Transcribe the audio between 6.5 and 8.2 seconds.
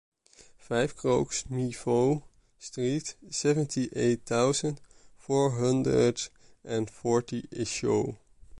and forty Issou